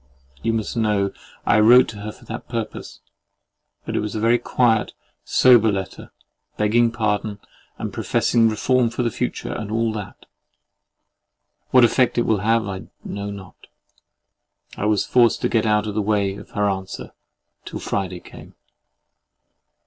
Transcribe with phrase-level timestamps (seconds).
[0.41, 1.11] You must know
[1.45, 3.01] I wrote to her to that purpose,
[3.85, 4.93] but it was a very quiet,
[5.23, 6.11] sober letter,
[6.57, 7.37] begging pardon,
[7.77, 10.25] and professing reform for the future, and all that.
[11.69, 13.67] What effect it will have, I know not.
[14.75, 17.11] I was forced to get out of the way of her answer,
[17.63, 18.55] till Friday came.